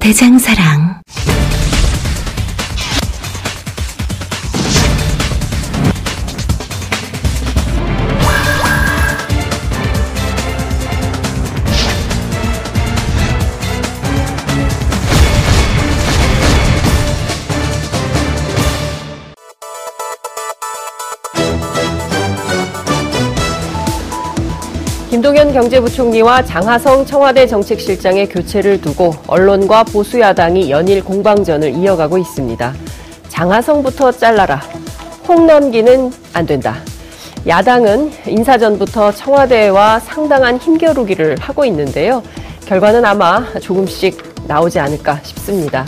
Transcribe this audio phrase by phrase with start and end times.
[0.00, 0.87] 대장사랑.
[25.58, 32.72] 경제부총리와 장하성 청와대 정책실장의 교체를 두고 언론과 보수 야당이 연일 공방전을 이어가고 있습니다.
[33.28, 34.62] 장하성부터 잘라라.
[35.26, 36.76] 홍남기는 안 된다.
[37.44, 42.22] 야당은 인사 전부터 청와대와 상당한 힘겨루기를 하고 있는데요.
[42.66, 45.84] 결과는 아마 조금씩 나오지 않을까 싶습니다.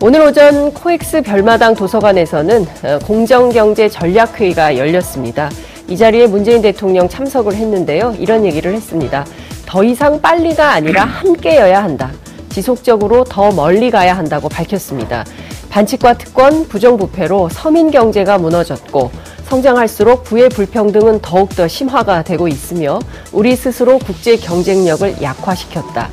[0.00, 5.48] 오늘 오전 코엑스 별마당 도서관에서는 어, 공정경제 전략회의가 열렸습니다.
[5.88, 8.16] 이 자리에 문재인 대통령 참석을 했는데요.
[8.18, 9.26] 이런 얘기를 했습니다.
[9.66, 12.10] 더 이상 빨리가 아니라 함께여야 한다.
[12.48, 15.24] 지속적으로 더 멀리 가야 한다고 밝혔습니다.
[15.70, 19.10] 반칙과 특권, 부정부패로 서민 경제가 무너졌고
[19.44, 22.98] 성장할수록 부의 불평등은 더욱더 심화가 되고 있으며
[23.32, 26.10] 우리 스스로 국제 경쟁력을 약화시켰다.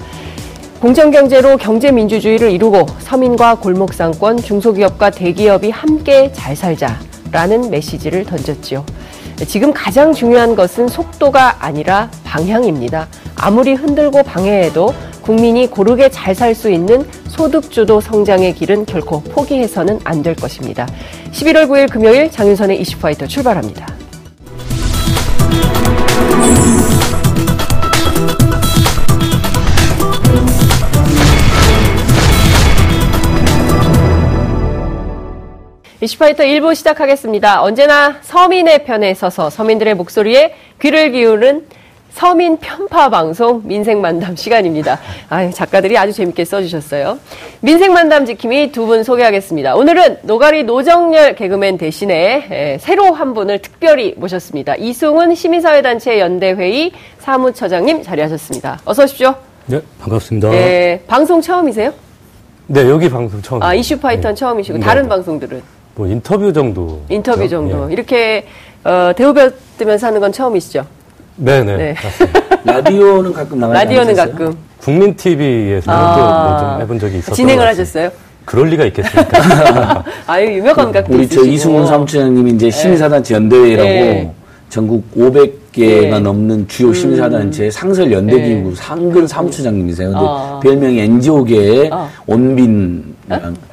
[0.81, 8.85] 공정경제로 경제민주주의를 이루고 서민과 골목상권, 중소기업과 대기업이 함께 잘 살자라는 메시지를 던졌지요.
[9.47, 13.07] 지금 가장 중요한 것은 속도가 아니라 방향입니다.
[13.35, 20.23] 아무리 흔들고 방해해도 국민이 고르게 잘 살 수 있는 소득주도 성장의 길은 결코 포기해서는 안
[20.23, 20.87] 될 것입니다.
[21.31, 23.98] 11월 9일 금요일 장윤선의 이슈파이터 출발합니다.
[36.02, 37.61] 이슈파이터 1부 시작하겠습니다.
[37.61, 41.65] 언제나 서민의 편에 서서 서민들의 목소리에 귀를 기울는
[42.11, 44.98] 서민 편파 방송 민생 만담 시간입니다.
[45.30, 47.20] 아 작가들이 아주 재밌게 써주셨어요.
[47.59, 49.76] 민생 만담 지킴이 두 분 소개하겠습니다.
[49.76, 54.76] 오늘은 노가리 노정열 개그맨 대신에 에, 새로 한 분을 특별히 모셨습니다.
[54.77, 58.80] 이승훈 시민사회단체 연대회의 사무처장님 자리하셨습니다.
[58.86, 59.36] 어서 오십시오.
[59.67, 60.49] 네, 반갑습니다.
[60.49, 61.93] 네, 방송 처음이세요?
[62.67, 63.61] 네, 여기 방송 처음.
[63.61, 64.83] 아, 이슈파이터는 처음이시고 네.
[64.86, 65.61] 다른 방송들은?
[65.99, 67.02] 뭐 인터뷰 정도.
[67.10, 67.89] 인터뷰 정도.
[67.89, 67.93] 예.
[67.93, 68.45] 이렇게
[68.86, 70.86] 어, 대우받으면서 하는 건 처음이시죠?
[71.36, 71.76] 네, 네.
[71.76, 71.95] 네.
[72.02, 72.39] 맞습니다.
[72.64, 74.32] 라디오는 가끔 나가지 라디오는 않으셨어요?
[74.32, 76.58] 가끔 국민 TV에서 아.
[76.58, 77.67] 또좀 해본 적이 있었던 진행을.
[77.67, 78.09] 하셨어요?
[78.45, 80.05] 그럴 리가 있겠습니까?
[80.26, 81.54] 아유 유명한 각도 우리 저 있으시고.
[81.54, 84.33] 이승훈 사무처장님이 이제 시민사단체 연대회라고 네.
[84.70, 86.20] 전국 500개가 네.
[86.20, 90.11] 넘는 주요 시민사단체 상설 연대기구 상근 사무처장님이세요.
[90.11, 90.59] 근데 아.
[90.64, 92.08] 별명이 NGO계의 아.
[92.26, 93.18] 원빈.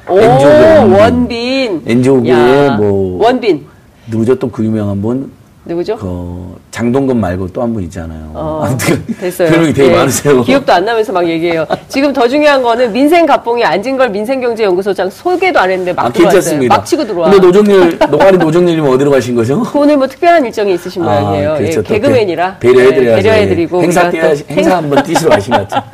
[0.09, 1.81] 오, NGO계 원빈.
[1.85, 3.65] NGO계의 야, 뭐 원빈.
[4.07, 4.35] 누구죠?
[4.35, 5.31] 또 그 유명한 분.
[5.65, 5.97] 누구죠?
[5.97, 8.31] 그 장동건 말고 또 한 분 있잖아요.
[8.33, 9.49] 어, 아무튼 됐어요.
[9.49, 10.41] 별명이 되게 예, 많으세요.
[10.43, 11.65] 기억도 안 나면서 막 얘기해요.
[11.89, 16.39] 지금 더 중요한 거는 민생 갑봉이 안진걸 민생경제연구소장 소개도 안 했는데 막 아, 들어왔어요.
[16.41, 16.77] 괜찮습니다.
[16.77, 17.29] 막 치고 들어와.
[17.31, 19.61] 근데 노정일, 노가리 노정일님은 어디로 가신 거죠?
[19.75, 21.55] 오늘 뭐 특별한 일정이 있으신 모양이에요.
[21.57, 21.79] 그렇죠.
[21.79, 23.15] 예, 또 개그맨이라 배- 배려해드려야죠.
[23.17, 24.17] 네, 배려해드리고 행사 또
[24.49, 25.85] 행사 한번 뛰시러 가신 것 같죠.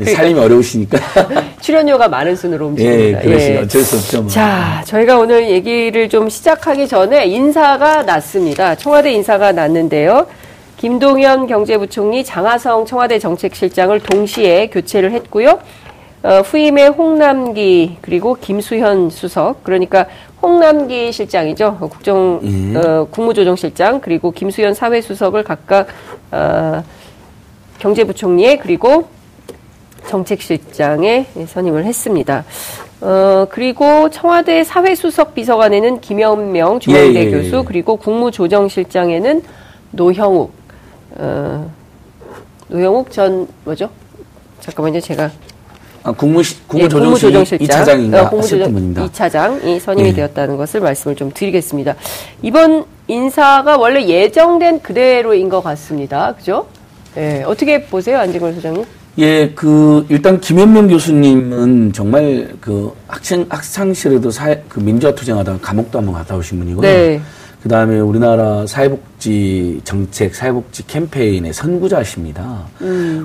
[0.14, 0.98] 살림이 어려우시니까.
[1.70, 3.20] 출연료가 많은 순으로 예, 움직입니다.
[3.20, 4.22] 그러시 어쩔 수 없죠.
[4.22, 4.30] 뭐.
[4.30, 8.74] 자, 저희가 오늘 얘기를 좀 시작하기 전에 인사가 났습니다.
[8.74, 10.26] 청와대 인사가 났는데요.
[10.78, 15.60] 김동연 경제부총리, 장하성 청와대 정책실장을 동시에 교체를 했고요.
[16.22, 20.04] 어, 후임에 홍남기 그리고 김수현 수석 그러니까
[20.42, 22.76] 홍남기 실장이죠 국정 예.
[22.76, 25.86] 어, 국무조정실장 그리고 김수현 사회수석을 각각
[26.30, 26.84] 어,
[27.78, 29.08] 경제부총리에 그리고
[30.08, 32.44] 정책실장에 선임을 했습니다.
[33.00, 37.62] 어, 그리고 청와대 사회수석 비서관에는 김현명 중앙대 예, 예, 교수, 예.
[37.66, 39.42] 그리고 국무조정실장에는
[39.92, 40.52] 노형욱,
[41.16, 41.70] 어,
[42.68, 43.88] 노형욱 전, 뭐죠?
[44.60, 45.30] 잠깐만요, 제가.
[46.02, 47.66] 아, 국무, 예, 국무조정실 국무조정실장.
[47.84, 49.06] 2차장인가 어, 하셨던 국무조정 분입니다.
[49.06, 50.12] 2차장이 선임이 예.
[50.12, 51.94] 되었다는 것을 말씀을 좀 드리겠습니다.
[52.42, 56.34] 이번 인사가 원래 예정된 그대로인 것 같습니다.
[56.36, 56.66] 그죠?
[57.16, 58.84] 예, 어떻게 보세요, 안진걸 소장님?
[59.20, 65.98] 예, 그, 일단 김현명 교수님은 정말 그 학생, 학창 시절에도 사, 그 민주화 투쟁하다가 감옥도
[65.98, 66.80] 한번 갔다 오신 분이고요.
[66.80, 67.20] 네.
[67.62, 72.62] 그 다음에 우리나라 사회복지 정책, 사회복지 캠페인의 선구자십니다.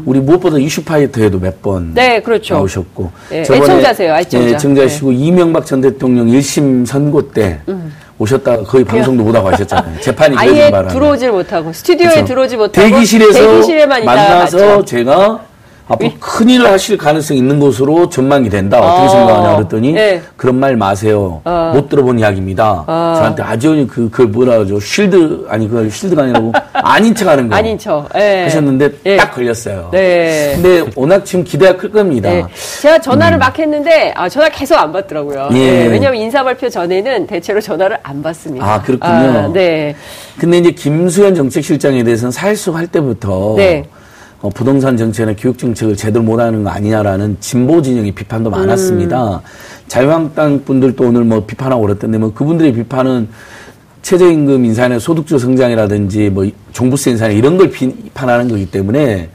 [0.03, 1.91] 우리 무엇보다 이슈파이터에도 몇번 음.
[1.93, 2.55] 네, 그렇죠.
[2.55, 3.11] 나오셨고.
[3.31, 4.49] 예, 저번에 애청자세요, 애청자.
[4.49, 7.61] 예, 애청자시고 이명박 전 대통령 1심 선고 때
[8.19, 10.01] 오셨다가 거의 방송도 못 하고 하셨잖아요.
[10.01, 10.39] 재판이 음.
[10.39, 10.69] 아예.
[10.89, 12.25] 들어오질 못하고 스튜디오에 그렇죠.
[12.27, 13.39] 들어오지 못하고 대기실에서
[14.03, 14.85] 만나서 갔죠.
[14.85, 15.54] 제가
[15.87, 18.79] 앞으로 큰일을 하실 가능성이 있는 것으로 전망이 된다.
[18.79, 19.09] 어떻게 어.
[19.09, 20.21] 생각하냐 그랬더니 네.
[20.35, 21.41] 그런 말 마세요.
[21.45, 21.71] 어.
[21.75, 22.83] 못 들어본 이야기입니다.
[22.87, 24.79] 저한테 아주 그, 그 뭐라 그러죠.
[24.79, 27.55] 쉴드, 아니 그 쉴드가 아니라고 아닌 척 하는 거.
[27.55, 28.07] 아닌 척.
[28.15, 28.43] 예.
[28.43, 29.17] 하셨는데 예.
[29.17, 29.89] 딱 걸렸어요.
[29.91, 30.53] 네.
[30.55, 32.29] 근데 워낙 지금 기대가 클 겁니다.
[32.29, 32.43] 네.
[32.81, 35.49] 제가 전화를 막 했는데 아, 전화 계속 안 받더라고요.
[35.51, 35.55] 음.
[35.55, 35.85] 예.
[35.85, 38.65] 예, 왜냐하면 인사 발표 전에는 대체로 전화를 안 받습니다.
[38.65, 39.13] 아, 그렇군요.
[39.13, 39.95] 아, 네.
[40.39, 43.85] 근데 이제 김수현 정책실장에 대해서는 사회속 할 때부터 네.
[44.45, 49.41] 어, 부동산 정책이나 교육 정책을 제대로 못하는 거 아니냐라는 진보 진영의 비판도 많았습니다.
[49.87, 53.27] 자유한국당 분들도 오늘 뭐 비판하고 그랬던데 뭐 그분들의 비판은
[54.03, 59.29] 최저임금 인상이나 소득주 성장이라든지 뭐 종부세 인상 이런 걸 비판하는 거기 때문에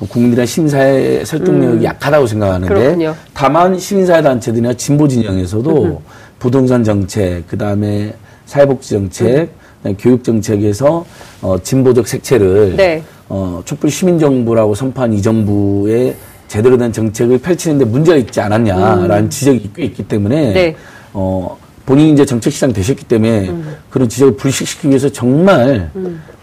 [0.00, 3.14] 국민들의 시민사회 설득력이 약하다고 생각하는데 그렇군요.
[3.34, 6.02] 다만 시민사회 단체들이나 진보 진영에서도
[6.40, 8.14] 부동산 정책, 그 다음에
[8.46, 11.06] 사회복지 정책, 그다음에 교육 정책에서
[11.40, 13.04] 어, 진보적 색채를 네.
[13.28, 16.14] 어, 촛불 시민정부라고 선포한 이 정부의
[16.48, 20.54] 제대로 된 정책을 펼치는데 문제가 있지 않았냐라는 지적이 꽤 있기 때문에 음.
[20.54, 20.76] 네.
[21.12, 23.76] 어, 본인이 이제 정책 시장 되셨기 때문에 음.
[23.90, 25.90] 그런 지적을 불식시키기 위해서 정말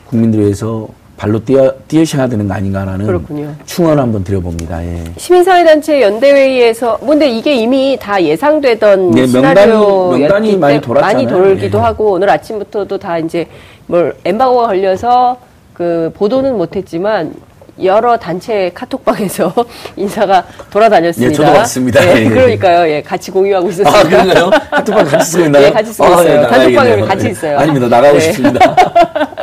[0.07, 3.53] 국민들 위해서 발로 뛰어, 뛰어셔야 되는 거 아닌가라는 그렇군요.
[3.65, 4.83] 충언을 한번 드려봅니다.
[4.83, 5.03] 예.
[5.15, 10.81] 시민사회단체 연대회의에서 근데 이게 이미 다 예상되던 네, 명단이- 명단이 많이.
[10.99, 11.81] 많이 돌기도 예.
[11.81, 13.47] 하고 오늘 아침부터도 다 이제
[13.87, 15.37] 뭘 엠바고가 걸려서
[15.73, 17.33] 그 보도는 못했지만
[17.81, 19.51] 여러 단체 카톡방에서
[19.97, 21.31] 인사가 돌아다녔습니다.
[21.31, 22.05] 예, 저도 봤습니다.
[22.05, 22.29] 예, 예.
[22.29, 22.87] 그러니까요.
[22.87, 23.99] 예, 같이 공유하고 있었습니다.
[23.99, 24.49] 아, 그런가요?
[24.69, 25.65] 카톡방 같이 쓰고 있나요?
[25.67, 26.23] 예, 같이 쓰고 아, 있어요.
[26.23, 27.07] 네, 단톡방에 나가야겠네요.
[27.07, 27.31] 같이 네.
[27.31, 27.57] 있어요.
[27.57, 27.87] 아닙니다.
[27.87, 28.19] 나가고 네.
[28.19, 28.75] 싶습니다.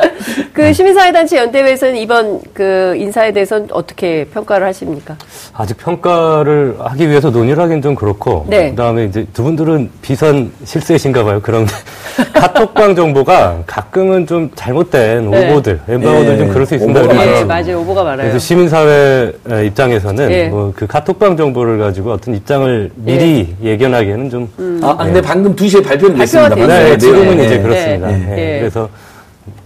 [0.53, 5.15] 그 시민사회단체 연대회에서는 이번 그 인사에 대해서는 어떻게 평가를 하십니까?
[5.53, 8.71] 아직 평가를 하기 위해서 논의를 하긴 좀 그렇고 네.
[8.71, 11.39] 그다음에 이제 두 분들은 비선 실세신가 봐요.
[11.41, 11.65] 그런
[12.33, 15.51] 카톡방 정보가 가끔은 좀 잘못된 네.
[15.51, 16.37] 오보들, 엠바오들 네.
[16.37, 17.01] 좀 그럴 수 있습니다.
[17.01, 17.79] 오보가 예, 맞아요.
[17.81, 18.17] 오보가 많아요.
[18.27, 19.31] 그래서 시민사회
[19.67, 20.47] 입장에서는 예.
[20.49, 25.83] 뭐그 카톡방 정보를 가지고 어떤 입장을 미리 예 견하기에는 좀 아, 아, 근데 방금 2시에
[25.83, 26.49] 발표는 됐습니다.
[26.55, 26.97] 발표가 네.
[26.97, 27.45] 지금은 네.
[27.45, 27.61] 이제 네.
[27.63, 28.07] 그렇습니다.
[28.07, 28.25] 네.
[28.31, 28.59] 예, 네.
[28.59, 28.89] 그래서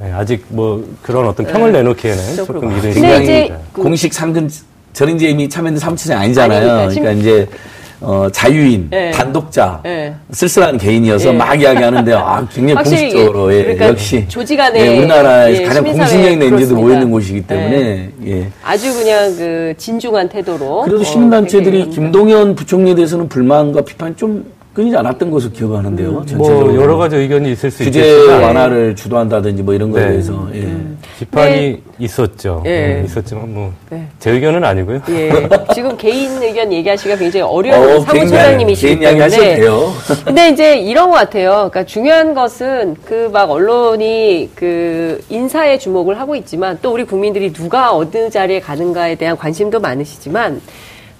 [0.06, 3.24] 네, 아직 뭐 그런 어떤 평을 내놓기에는 좀 조금 근데 시간입니다.
[3.24, 4.48] 이제 그- 공식 상근
[4.94, 6.58] 저는 이제 이미 참여는 사무처장이 아니잖아요.
[6.72, 6.92] 아닙니다.
[6.94, 7.48] 심- 그러니까 이제
[8.02, 9.10] 어, 자유인, 네.
[9.10, 10.14] 단독자, 네.
[10.32, 11.34] 쓸쓸한 개인이어서 예.
[11.34, 16.76] 막 이야기하는데 아, 굉장히 공식적으로 예, 그러니까 역시 조직 안에 예, 우리나라에서 예, 가장 그렇습니다.
[16.76, 18.48] 모여 있는 곳이기 때문에 예.
[18.64, 20.82] 아주 그냥 그 진중한 태도로.
[20.84, 26.26] 그래도 어, 시민단체들이 되게 김동연 부총리에 대해서는 불만과 비판이 좀 끊이지 않았던 것으로 기억하는데요.
[26.28, 26.66] 전체적으로.
[26.68, 30.10] 뭐 여러 가지 의견이 있을 수 규제 있겠지만 완화를 주도한다든지 뭐 이런 거에 네.
[30.12, 30.68] 대해서 예.
[31.18, 32.62] 비판이 있었죠.
[32.66, 33.00] 예.
[33.00, 34.32] 어, 있었지만 뭐제 네.
[34.32, 35.02] 의견은 아니고요.
[35.10, 35.32] 예.
[35.74, 39.56] 지금 개인 의견 얘기하시기가 굉장히 어려운 어, 사무처장님이시기 때문에.
[39.56, 39.92] 돼요.
[40.26, 41.52] 근데 이제 이런 것 같아요.
[41.72, 47.94] 그러니까 중요한 것은 그 막 언론이 그 인사에 주목을 하고 있지만 또 우리 국민들이 누가
[47.94, 50.62] 어느 자리에 가는가에 대한 관심도 많으시지만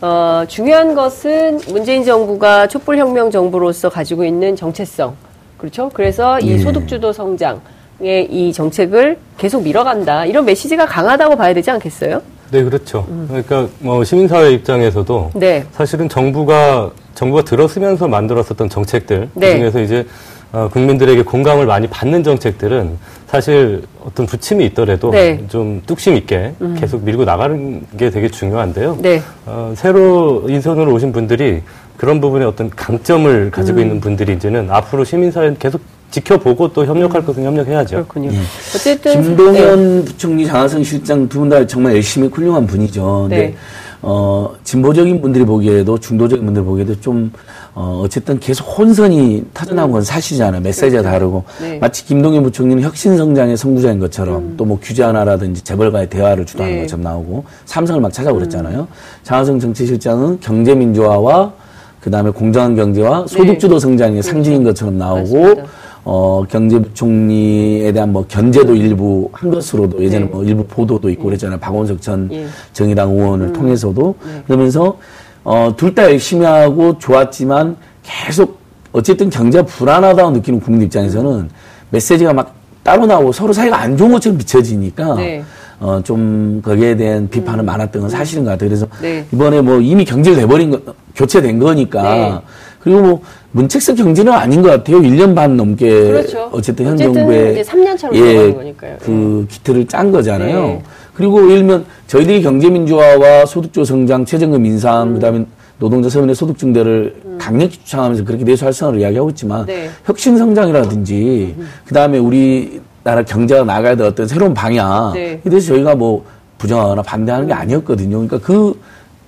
[0.06, 5.16] 어, 중요한 것은 문재인 정부가 촛불혁명 정부로서 가지고 있는 정체성.
[5.58, 5.90] 그렇죠?
[5.92, 6.58] 그래서 이 예.
[6.60, 10.26] 소득주도 성장의 이 정책을 계속 밀어간다.
[10.26, 12.22] 이런 메시지가 강하다고 봐야 되지 않겠어요?
[12.52, 13.08] 네, 그렇죠.
[13.28, 15.40] 그러니까 뭐 시민사회 입장에서도 음.
[15.40, 15.66] 네.
[15.72, 19.54] 사실은 정부가 정부가 들어서면서 만들었었던 정책들 네.
[19.54, 20.06] 그중에서 이제
[20.52, 25.44] 어, 국민들에게 공감을 많이 받는 정책들은 사실 어떤 부침이 있더라도 네.
[25.50, 28.98] 좀 뚝심 있게 계속 밀고 나가는 게 되게 중요한데요.
[29.02, 29.22] 네.
[29.46, 31.62] 어, 새로 인선으로 오신 분들이
[31.98, 33.82] 그런 부분에 어떤 강점을 가지고 음.
[33.82, 37.98] 있는 분들이 이제는 앞으로 시민사회는 계속 지켜보고 또 협력할 것은 협력해야죠.
[37.98, 38.04] 음.
[38.08, 38.32] 그렇군요.
[38.76, 39.22] 어쨌든 네.
[39.22, 43.22] 김동연 부총리, 장하성 실장 두 분 다 정말 열심히 훌륭한 분이죠.
[43.30, 43.56] 근데 네.
[44.02, 47.32] 어, 진보적인 분들이 보기에도 중도적인 분들 보기에도 좀
[47.76, 50.62] 어, 어쨌든 계속 혼선이 터져나온 건 사실이잖아요.
[50.62, 51.78] 메시지가 다르고 네.
[51.78, 56.82] 마치 김동연 부총리는 혁신성장의 선구자인 것처럼 또뭐 규제 완화라든지 재벌과의 대화를 주도하는 네.
[56.84, 58.88] 것처럼 나오고 삼성을 막 찾아오고 그랬잖아요.
[59.24, 61.52] 장하성 정치실장은 경제민주화와
[62.00, 65.42] 그 다음에 공정한 경제와 소득주도 성장의 상징인 것처럼 나오고 네.
[65.42, 65.62] 그렇죠.
[65.62, 65.86] 맞습니다.
[66.08, 70.32] 어, 경제부총리에 대한 뭐 견제도 일부 한 것으로도 예전에 네.
[70.32, 71.60] 뭐 일부 보도도 있고 그랬잖아요.
[71.60, 72.46] 박원석 전 예.
[72.74, 74.16] 정의당 의원을 통해서도.
[74.24, 74.44] 네.
[74.46, 74.98] 그러면서,
[75.46, 78.60] 어, 둘 다 열심히 하고 좋았지만 계속
[78.92, 81.50] 어쨌든 경제가 불안하다고 느끼는 국민 입장에서는
[81.92, 85.44] 메시지가 막 따로 나오고 서로 사이가 안 좋은 것처럼 비춰지니까 네.
[85.80, 88.70] 어, 좀 거기에 대한 비판은 많았던 건 사실인 것 같아요.
[88.70, 89.26] 그래서 네.
[89.32, 92.40] 이번에 뭐 이미 경질돼버린 거, 교체된 거니까 네.
[92.80, 93.22] 그리고 뭐
[93.52, 95.00] 문책적 경제는 아닌 것 같아요.
[95.00, 96.50] 1년 반 넘게 그렇죠.
[96.52, 98.98] 어쨌든 현 정부의 이제 3년 차로 예, 거니까요.
[99.02, 100.82] 그 기틀을 짠 거잖아요.
[101.16, 101.18] 네.
[101.18, 105.46] 그리고 예를 들면 저희들이 경제민주화와 소득조 성장, 최저임금 인상, 그다음에
[105.80, 109.90] 노동자 서민의 소득 증대를 강력히 주창하면서 그렇게 내수 활성화를 이야기하고 있지만 네.
[110.06, 111.56] 혁신 성장이라든지
[111.86, 115.42] 그다음에 우리나라 경제가 나가야 될 어떤 새로운 방향 네.
[115.46, 116.24] 에 대해서 저희가 뭐
[116.58, 118.26] 부정하거나 반대하는 게 아니었거든요.
[118.26, 118.80] 그러니까 그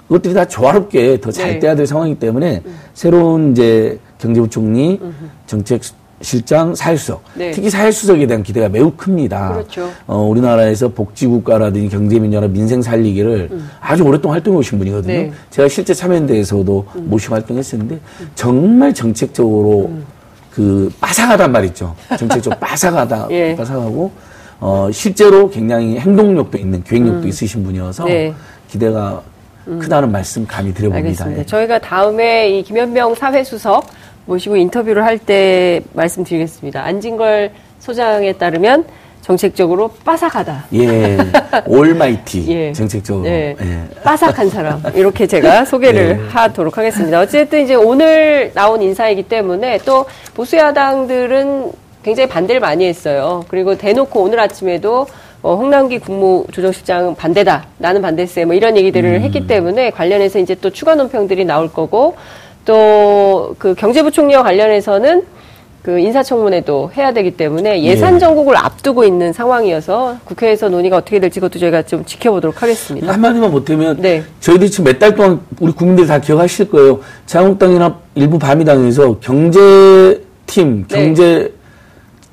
[0.08, 1.60] 그것들이 다 조화롭게 더잘 네.
[1.60, 2.64] 돼야 될 상황이기 때문에
[2.94, 5.02] 새로운 이제 경제부총리,
[5.46, 5.82] 정책
[6.22, 7.52] 실장, 사회수석, 네.
[7.52, 9.54] 특히 사회수석에 대한 기대가 매우 큽니다.
[9.54, 9.90] 그렇죠.
[10.08, 15.14] 어, 우리나라에서 복지국가라든지 경제민주화, 민생 살리기를 아주 오랫동안 활동해 오신 분이거든요.
[15.14, 15.32] 네.
[15.52, 18.00] 제가 실제 참여연대에서도 모시고 활동했었는데
[18.34, 19.92] 정말 정책적으로
[20.52, 21.96] 그 빠삭하단 말이죠.
[22.18, 23.56] 정책적으로 빠삭하다, 예.
[23.56, 24.12] 빠삭하고
[24.60, 28.34] 어, 실제로 굉장히 행동력도 있는 계획력도 있으신 분이어서 네.
[28.68, 29.22] 기대가
[29.66, 31.26] 크다는 말씀 감히 드려봅니다.
[31.26, 31.42] 알겠습니다.
[31.42, 31.46] 예.
[31.46, 33.86] 저희가 다음에 이 김현명 사회수석
[34.28, 36.84] 모시고 인터뷰를 할 때 말씀드리겠습니다.
[36.84, 38.86] 안진걸 소장에 따르면
[39.22, 40.66] 정책적으로 빠삭하다.
[40.74, 41.18] 예,
[41.68, 42.72] 올마이티 예.
[42.74, 43.24] 정책적으로.
[43.26, 43.56] 네.
[43.60, 44.02] 예.
[44.04, 46.24] 빠삭한 사람 이렇게 제가 소개를 네.
[46.30, 47.20] 하도록 하겠습니다.
[47.20, 51.72] 어쨌든 이제 오늘 나온 인사이기 때문에 또 보수 야당들은
[52.04, 53.44] 굉장히 반대를 많이 했어요.
[53.50, 55.08] 그리고 대놓고 오늘 아침에도
[55.42, 57.66] 어, 홍남기 국무조정실장 반대다.
[57.78, 58.46] 나는 반대세.
[58.46, 59.22] 뭐 이런 얘기들을 음.
[59.22, 62.16] 했기 때문에 관련해서 이제 또 추가 논평들이 나올 거고
[62.68, 65.24] 또 그 경제부총리와 관련해서는
[65.82, 68.20] 그 인사청문회도 해야 되기 때문에 예산 예.
[68.20, 73.14] 정국을 앞두고 있는 상황이어서 국회에서 논의가 어떻게 될지 그것도 저희가 좀 지켜보도록 하겠습니다.
[73.14, 74.22] 한마디만 못하면 네.
[74.42, 77.00] 저희들이 지금 몇 달 동안 우리 국민들이 다 기억하실 거예요.
[77.26, 81.06] 자유한국당이나 일부 바미당에서 경제팀, 네.
[81.06, 81.54] 경제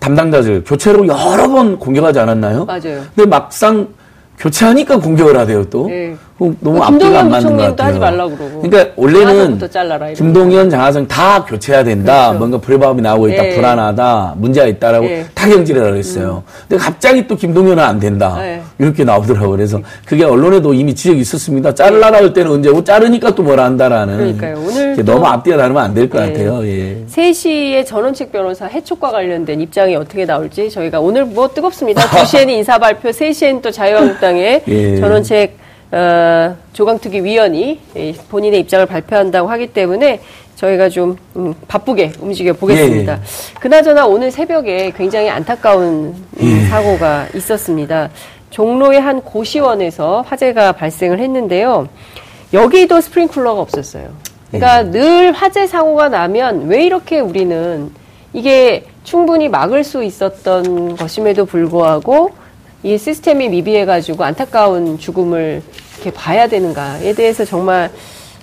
[0.01, 2.65] 담당자들 교체로 여러 번 공격하지 않았나요?
[2.65, 3.03] 맞아요.
[3.15, 3.87] 근데 막상
[4.39, 5.87] 교체하니까 공격을 하대요 또.
[5.87, 6.17] 네.
[6.45, 7.89] 그럼 너무 그 앞뒤가 안 맞는 것 같아요.
[7.89, 8.61] 하지 말라고 그러고.
[8.63, 10.13] 그러니까 원래는 잘라라.
[10.13, 12.27] 김동연, 장하성 다 교체해야 된다.
[12.29, 12.39] 그렇죠.
[12.39, 13.43] 뭔가 불법이 나오고 있다.
[13.43, 13.55] 네.
[13.57, 14.35] 불안하다.
[14.37, 15.25] 문제가 있다라고 네.
[15.35, 16.43] 타경질을 그랬어요.
[16.69, 18.37] 근데 갑자기 또 김동연은 안 된다.
[18.39, 18.61] 네.
[18.79, 19.51] 이렇게 나오더라고요.
[19.51, 21.75] 그래서 그게 언론에도 이미 지적이 있었습니다.
[21.75, 24.17] 자르라라 할 때는 언제고 자르니까 또 뭐라 한다라는.
[24.17, 24.65] 그러니까요.
[24.67, 26.33] 오늘 너무 앞뒤가 다르면 안 될것 네.
[26.33, 26.67] 같아요.
[26.67, 27.05] 예.
[27.09, 32.03] 3시에 전원책 변호사 해촉과 관련된 입장이 어떻게 나올지 저희가 오늘 뭐 뜨겁습니다.
[32.03, 34.97] 2시에는 인사 발표, 3시에는 또 자유한국당의 예.
[34.97, 35.64] 전원책
[35.95, 40.21] 어, 조강특위 위원이 이 본인의 입장을 발표한다고 하기 때문에
[40.57, 43.13] 저희가 좀 음, 바쁘게 움직여 보겠습니다.
[43.13, 43.61] 예, 예.
[43.61, 46.67] 그나저나 오늘 새벽에 굉장히 안타까운 음, 예.
[46.69, 48.11] 사고가 있었습니다.
[48.51, 51.89] 종로의 한 고시원에서 화재가 발생을 했는데요.
[52.53, 54.09] 여기도 스프링클러가 없었어요.
[54.51, 57.91] 그러니까 늘 화재 사고가 나면 왜 이렇게 우리는
[58.33, 62.33] 이게 충분히 막을 수 있었던 것임에도 불구하고
[62.83, 65.63] 이 시스템이 미비해가지고 안타까운 죽음을
[66.05, 67.91] 이렇게 봐야 되는가에 대해서 정말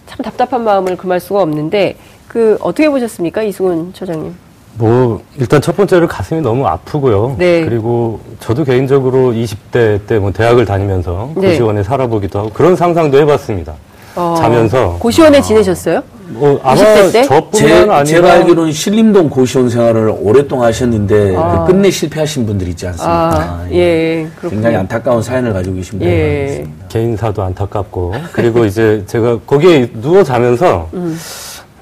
[0.07, 1.95] 참 답답한 마음을 금할 수가 없는데
[2.27, 4.33] 그 어떻게 보셨습니까 이승훈 처장님?
[4.77, 7.35] 뭐 일단 첫 번째로 가슴이 너무 아프고요.
[7.37, 7.63] 네.
[7.63, 11.49] 그리고 저도 개인적으로 20대 때 뭐 대학을 다니면서 네.
[11.49, 13.73] 고시원에 살아보기도 하고 그런 상상도 해봤습니다.
[14.15, 16.01] 어, 자면서 고시원에 지내셨어요?
[16.33, 17.23] 뭐 아마 20대 때?
[17.23, 21.65] 저뿐만 제, 아니라 제가 알기로는 신림동 고시원 생활을 오랫동안 하셨는데 아.
[21.65, 23.11] 그 끝내 실패하신 분들 있지 않습니까?
[23.11, 24.49] 아, 예, 그렇군요.
[24.49, 26.45] 굉장히 안타까운 사연을 가지고 계신 분들 예.
[26.45, 26.87] 많습니다.
[26.87, 31.17] 개인사도 안타깝고 그리고 이제 제가 거기에 누워 자면서 음.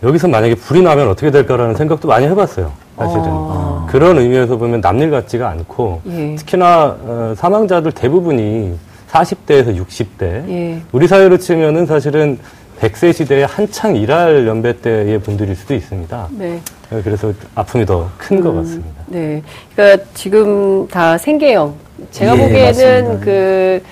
[0.01, 2.71] 여기서 만약에 불이 나면 어떻게 될까라는 생각도 많이 해봤어요.
[2.97, 3.87] 사실은 어.
[3.89, 6.35] 그런 의미에서 보면 남일 같지가 않고 예.
[6.35, 8.73] 특히나 어, 사망자들 대부분이
[9.11, 10.81] 40대에서 60대 예.
[10.91, 12.37] 우리 사회로 치면은 사실은
[12.79, 16.29] 100세 시대에 한창 일할 연배 때의 분들일 수도 있습니다.
[16.31, 16.61] 네.
[17.03, 18.89] 그래서 아픔이 더 큰것 같습니다.
[19.07, 19.41] 네.
[19.75, 21.73] 그러니까 지금 다 생계형.
[22.11, 23.25] 제가 예, 보기에는 맞습니다.
[23.25, 23.83] 그,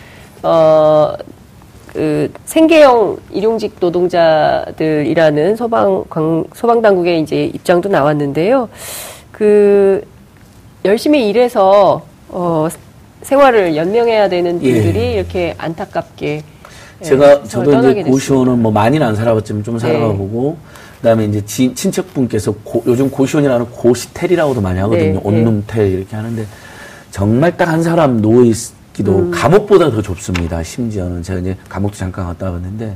[0.44, 1.14] 어,
[1.92, 8.70] 그 생계형 일용직 노동자들이라는 소방, 관- 소방당국의 이제 입장도 나왔는데요.
[9.34, 10.02] 그,
[10.86, 12.68] 열심히 일해서, 어,
[13.24, 14.72] 생활을 연명해야 되는 예.
[14.74, 16.44] 분들이 이렇게 안타깝게 예,
[17.02, 18.04] 제가 세상을 저도 이제.
[18.04, 19.80] 고시원은 뭐 많이는 안 살아봤지만 좀 네.
[19.82, 20.58] 살아가보고
[20.98, 25.14] 그다음에 이제 지- 친척분께서 고- 요즘 고시원이라는 고시텔이라고도 많이 하거든요.
[25.14, 26.46] 네, 온룸텔 이렇게 하는데
[27.12, 29.32] 정말 딱 한 사람 누워 있기도 음.
[29.32, 30.64] 감옥보다 더 좁습니다.
[30.64, 32.96] 심지어는 제가 이제 감옥도 잠깐 갔다 왔는데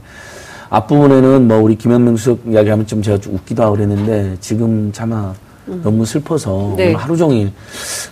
[0.70, 5.34] 앞부분에는 뭐 우리 김현명 수석 이야기하면 좀 제가 좀 웃기도 하고 그랬는데 지금 차마
[5.65, 6.88] 너무 슬퍼서 네.
[6.88, 7.51] 오늘 하루 종일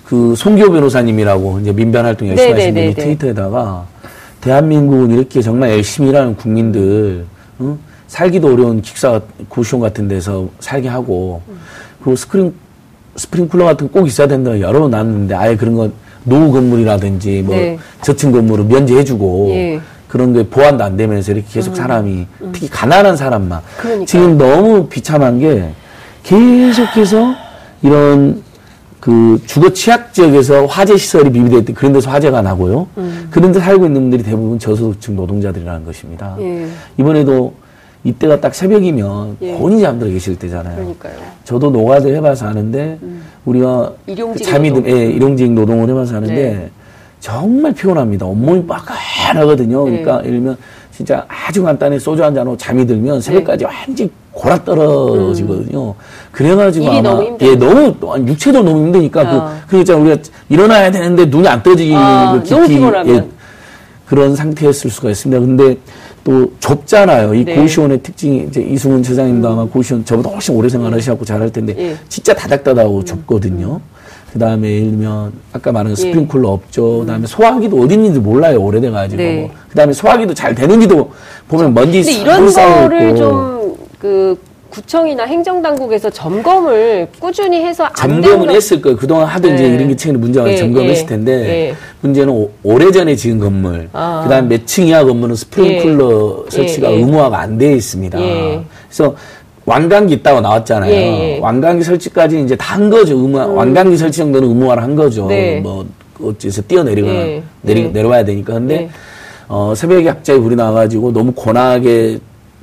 [0.05, 3.03] 그 송기호 변호사님이라고 이제 민변 활동 열심히 네, 네, 하시는 분이 네, 네.
[3.03, 3.86] 트위터에다가
[4.41, 7.25] 대한민국은 이렇게 정말 열심히 일하는 국민들
[7.62, 7.77] 응?
[8.08, 11.41] 살기도 어려운 기숙사 고시원 같은 데서 살게 하고
[12.00, 12.53] 그리고 스크린
[13.15, 15.93] 스프링클러 같은 거 꼭 있어야 된다 여러 번 나왔는데 아예 그런 건
[16.24, 17.77] 노후 건물이라든지 뭐 네.
[18.01, 19.75] 저층 건물을 면제해주고 예.
[19.75, 19.81] 음.
[20.08, 24.05] 그런 게 보완도 안 되면서 이렇게 계속 사람이 특히 가난한 사람만 그러니까요.
[24.05, 25.69] 지금 너무 비참한 게
[26.24, 27.36] 계속해서
[27.84, 28.41] 이런
[29.00, 32.88] 그 주거 취약 지역에서 화재 시설이 미비될 때 그런 데서 화재가 나고요.
[33.32, 36.36] 그런 데 살고 있는 분들이 대부분 저소득층 노동자들이라는 것입니다.
[36.39, 36.68] 예.
[36.98, 37.53] 이번에도
[38.03, 39.53] 이때가 딱 새벽이면 예.
[39.53, 40.75] 곤히 잠들어 계실 때잖아요.
[40.75, 41.13] 그러니까요.
[41.46, 42.98] 저도 노가다 해봐서 아는데
[43.46, 44.91] 우리가 일용직 잠이 들, 노동.
[44.98, 46.70] 예, 일용직 노동을 해봐서 아는데 네.
[47.20, 48.25] 정말 피곤합니다.
[48.25, 49.86] 온몸이 빡빡하거든요.
[49.86, 50.01] 네.
[50.03, 50.58] 그러니까 예를 들면
[51.00, 53.22] 진짜 아주 간단히 소주 한 잔하고 잠이 들면 네.
[53.22, 55.95] 새벽까지 완전히 곯아떨어지거든요.
[56.29, 57.38] 그래가지고 일이 아마 너무.
[57.39, 59.62] 예 너무 또 육체도 너무 힘드니까 아.
[59.65, 60.18] 그 그러니까 우리가
[60.50, 63.15] 일어나야 되는데 눈이 안 떠지기 아, 그 너무 깊이 피곤하면.
[63.15, 63.25] 예,
[64.08, 65.39] 그런 상태였을 수가 있습니다.
[65.39, 65.77] 근데
[66.25, 67.34] 또 좁잖아요.
[67.34, 67.56] 이 네.
[67.56, 71.96] 고시원의 특징이 이제 이승훈 처장님도 아마 고시원 저보다 훨씬 오래 생활하셔갖고 잘할 텐데 예.
[72.10, 73.79] 진짜 다닥다닥하고 좁거든요.
[74.31, 75.95] 그 다음에 예를 들면 아까 말한 예.
[75.95, 77.00] 스프링쿨러 없죠.
[77.01, 78.62] 그 다음에 소화기도 어디 있는지 몰라요.
[78.62, 79.21] 오래돼가지고.
[79.21, 79.51] 네.
[79.69, 81.12] 그 다음에 소화기도 잘 되는지도
[81.48, 83.17] 보면 먼지 근데 이런 거를 있고.
[83.17, 88.95] 좀그 구청이나 행정당국에서 점검을 꾸준히 해서 안 점검은 되는 했을 거예요.
[88.98, 89.74] 그동안 하던 이제 네.
[89.75, 91.31] 이런 게 최근에 문제가 예, 점검했을 예, 텐데
[91.69, 91.75] 예.
[92.01, 94.21] 문제는 오, 오래전에 지은 건물, 아.
[94.24, 96.89] 그다음 몇 층이야 건물은 스프링클러 예, 설치가.
[96.89, 98.21] 의무화가 안 돼 있습니다.
[98.21, 98.62] 예.
[98.88, 99.15] 그래서
[99.73, 100.91] 완강기 있다고 나왔잖아요.
[100.91, 101.39] 예, 예.
[101.39, 103.13] 완강기 설치까지 이제 다 한 거죠.
[103.17, 105.27] 의무 완강기 설치 정도는 의무화를 한 거죠.
[105.27, 105.59] 네.
[105.59, 105.85] 뭐
[106.21, 107.88] 어째서 뛰어내리거나 예, 내리, 예.
[107.88, 108.53] 내려와야 되니까.
[108.53, 108.89] 근데 예.
[109.47, 112.19] 어, 새벽에 갑자기 불이 나가지고 너무 고나게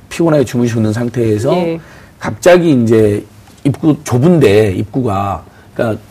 [0.09, 1.79] 피곤하게 주무시는 상태에서 예.
[2.19, 3.23] 갑자기 이제
[3.63, 5.43] 입구 좁은데 입구가
[5.75, 6.01] 그러니까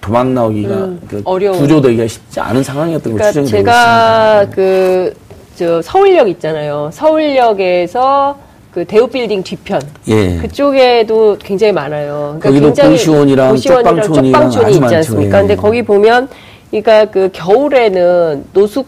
[0.00, 0.74] 도망 나오기가
[1.08, 1.58] 그 어려운.
[1.58, 5.14] 구조되기가 쉽지 않은 상황이었던 걸 그러니까 추정이 되고 제가 그
[5.58, 6.88] 저 서울역 있잖아요.
[6.92, 8.38] 서울역에서
[8.72, 9.80] 그 대우빌딩 뒤편.
[10.08, 10.36] 예.
[10.36, 12.36] 그쪽에도 굉장히 많아요.
[12.38, 14.96] 그러니까 거기도 굉장히 고시원이랑 쪽방촌이 있지 많죠.
[14.96, 15.38] 않습니까?
[15.38, 15.40] 예.
[15.42, 16.28] 근데 거기 보면
[16.70, 18.86] 그러니까 그 겨울에는 노숙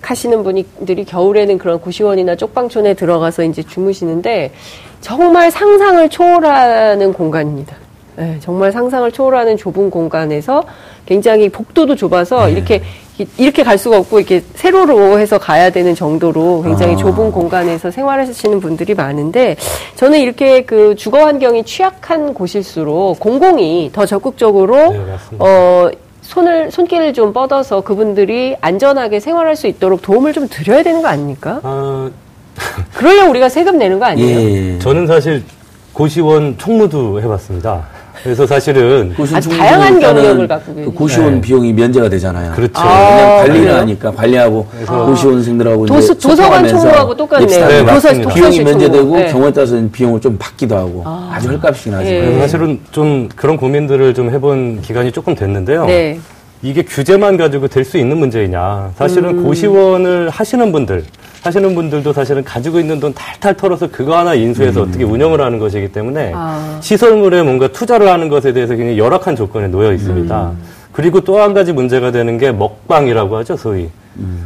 [0.00, 4.52] 하시는 분들이 겨울에는 그런 고시원이나 쪽방촌에 들어가서 이제 주무시는데
[5.00, 7.76] 정말 상상을 초월하는 공간입니다.
[8.16, 10.64] 네, 정말 상상을 초월하는 좁은 공간에서
[11.06, 12.52] 굉장히 복도도 좁아서 네.
[12.52, 12.82] 이렇게
[13.36, 16.96] 이렇게 갈 수가 없고 이렇게 세로로 해서 가야 되는 정도로 굉장히 아.
[16.96, 19.56] 좁은 공간에서 생활하시는 분들이 많은데
[19.96, 25.00] 저는 이렇게 그 주거 환경이 취약한 곳일수록 공공이 더 적극적으로 네.
[25.38, 25.90] 어
[26.22, 31.60] 손을 손길을 좀 뻗어서 그분들이 안전하게 생활할 수 있도록 도움을 좀 드려야 되는 거 아닙니까?
[31.62, 32.10] 아,
[32.94, 34.38] 그러려면 우리가 세금 내는 거 아니에요?
[34.74, 34.78] 예.
[34.78, 35.42] 저는 사실
[35.94, 37.86] 고시원 총무도 해봤습니다.
[38.22, 40.90] 그래서 사실은 아, 다양한 경력을 갖고 그.
[40.92, 41.40] 고시원 네.
[41.40, 42.52] 비용이 면제가 되잖아요.
[42.52, 42.72] 그렇죠.
[42.76, 43.76] 아, 왜냐면 관리를 그래요?
[43.76, 47.68] 하니까 관리하고 그래서- 고시원생들하고 도서, 도서관 총무하고 똑같네요.
[47.68, 48.08] 네, 도서.
[48.34, 49.16] 비용이 면제되고.
[49.16, 49.26] 네.
[49.28, 51.38] 경우에 따라서는 비용을 좀 받기도 하고 아.
[51.40, 52.06] 주 헐값이긴 하죠.
[52.08, 52.20] 예.
[52.20, 55.86] 그래서 사실은 좀 그런 고민들을 좀 해본 기간이 조금 됐는데요.
[55.86, 56.18] 네.
[56.62, 58.90] 이게 규제만 가지고 될 수 있는 문제이냐.
[58.96, 59.44] 사실은 음.
[59.44, 61.04] 고시원을 하시는 분들,
[61.42, 65.88] 하시는 분들도 사실은 가지고 있는 돈 탈탈 털어서 그거 하나 인수해서 어떻게 운영을 하는 것이기
[65.92, 66.78] 때문에 아.
[66.80, 70.52] 시설물에 뭔가 투자를 하는 것에 대해서 굉장히 열악한 조건에 놓여 있습니다.
[70.92, 73.88] 그리고 또 한 가지 문제가 되는 게 먹방이라고 하죠, 소위.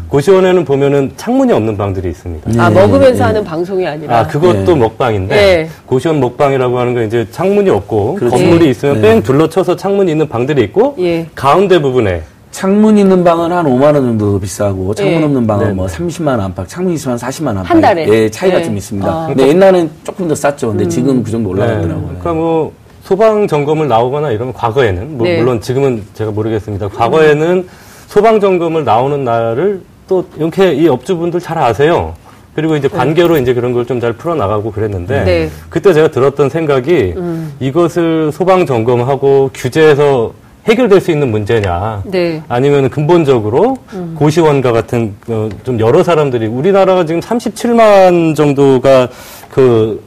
[0.09, 2.63] 고시원에는 보면은 창문이 없는 방들이 있습니다.
[2.63, 3.23] 아, 네, 먹으면서 네.
[3.23, 4.19] 하는 방송이 아니라.
[4.19, 4.75] 아, 그것도 네.
[4.75, 5.69] 먹방인데 네.
[5.87, 8.37] 고시원 먹방이라고 하는 건 이제 창문이 없고 그렇죠.
[8.37, 8.71] 건물이 네.
[8.71, 9.01] 있으면 네.
[9.01, 11.27] 뺑 둘러쳐서 창문이 있는 방들이 있고 예.
[11.35, 12.21] 가운데 부분에
[12.53, 15.25] 창문 있는 방은 한 5만 원 정도 더 비싸고 창문 예.
[15.25, 15.73] 없는 방은 네.
[15.73, 17.71] 뭐 30만 원 안팎, 창문 있으면 한 40만 원 안팎.
[17.71, 18.07] 한 달에?
[18.09, 18.65] 예, 차이가 예.
[18.65, 19.09] 좀 있습니다.
[19.11, 19.27] 아.
[19.27, 20.69] 근데 옛날엔 조금 더 쌌죠.
[20.69, 21.97] 근데 지금 그 정도 올라가더라고요.
[21.97, 22.03] 네.
[22.21, 25.39] 그러니까 뭐 소방 점검을 나오거나 이러면 과거에는 뭐 네.
[25.39, 26.89] 물론 지금은 제가 모르겠습니다.
[26.89, 27.67] 과거에는
[28.07, 32.15] 소방 점검을 나오는 날을 또 이렇게 이 업주분들 잘 아세요.
[32.55, 35.51] 그리고 이제 관계로 이제 그런 걸 좀 잘 풀어 나가고 그랬는데 네.
[35.71, 37.15] 그때 제가 들었던 생각이
[37.61, 40.35] 이것을 소방 점검하고 규제해서
[40.67, 42.43] 해결될 수 있는 문제냐 네.
[42.49, 43.79] 아니면 근본적으로
[44.15, 49.09] 고시원과 같은 어, 좀 여러 사람들이 우리나라가 지금 37만 정도가
[49.51, 50.03] 그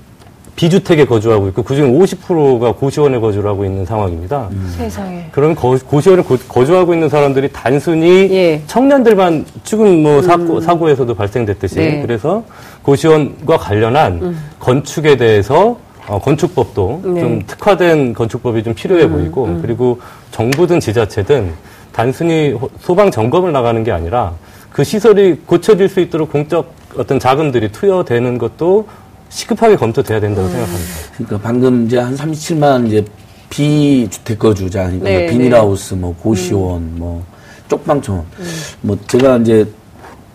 [0.55, 4.49] 비주택에 거주하고 있고 그중 50%가 고시원에 거주를 하고 있는 상황입니다.
[4.77, 5.27] 세상에.
[5.31, 8.61] 그러면 거, 고시원에 고, 거주하고 있는 사람들이 단순히 예.
[8.65, 12.01] 청년들만 지금 뭐 사고, 사고에서도 발생됐듯이 네.
[12.01, 12.43] 그래서
[12.83, 17.21] 고시원과 관련한 건축에 대해서 어, 건축법도 네.
[17.21, 19.99] 좀 특화된 건축법이 좀 필요해 보이고 그리고
[20.31, 21.53] 정부든 지자체든
[21.91, 24.33] 단순히 호- 소방 점검을 나가는 게 아니라
[24.71, 28.87] 그 시설이 고쳐질 수 있도록 공적 어떤 자금들이 투여되는 것도
[29.29, 30.91] 시급하게 검토돼야 된다고 생각합니다.
[31.17, 33.05] 그러니까 방금 이제 한 37만 이제
[33.49, 37.23] 비주택 거주자, 그러니까 네, 뭐 비닐하우스, 뭐 고시원, 뭐
[37.67, 38.45] 쪽방촌, 음.
[38.81, 39.65] 뭐 제가 이제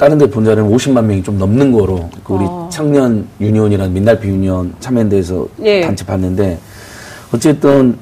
[0.01, 2.67] 다른 데 본 자료는 50만 명이 좀 넘는 거로 그 우리 어.
[2.73, 5.83] 청년 유니온이라는 민달피 유니온 참여연대에서 예.
[5.83, 6.59] 단체 봤는데
[7.35, 7.99] 어쨌든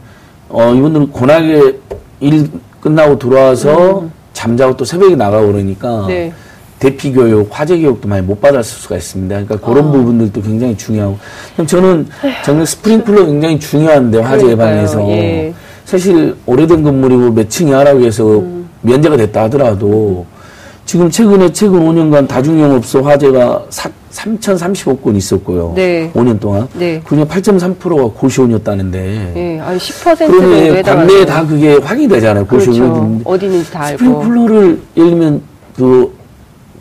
[0.48, 1.80] 어 이분들은 고나게
[2.20, 2.48] 일
[2.80, 6.32] 끝나고 들어와서 잠자고 또 새벽에 나가고 그러니까 네.
[6.78, 9.34] 대피 교육, 화재 교육도 많이 못 받았을 수가 있습니다.
[9.34, 9.90] 그러니까 그런 아.
[9.90, 11.18] 부분들도 굉장히 중요하고.
[11.54, 12.06] 그럼 저는
[12.44, 14.50] 정말 스프링클러 굉장히 중요한데 화재.
[14.50, 15.52] 예방에서 예.
[15.84, 18.68] 사실 오래된 건물이고 몇 층이 하라고 해서 음.
[18.82, 20.24] 면제가 됐다 하더라도
[20.88, 23.66] 지금 최근에 최근 5년간 다중영업소 화재가
[24.10, 25.74] 3,030억 건 있었고요.
[25.76, 26.10] 네.
[26.14, 26.66] 5년 동안.
[26.72, 26.98] 네.
[27.04, 29.32] 그중에 8.3%가 고시원이었다는데.
[29.36, 32.46] 예, 아니 10%도 그러면 왜 관내에 다 그게 확인이 되잖아요.
[32.46, 32.70] 그렇죠.
[32.70, 33.20] 고시원이.
[33.22, 33.98] 어디 있는지 다 알고.
[33.98, 35.42] 스프링클러를 예를 들면
[35.76, 36.10] 그,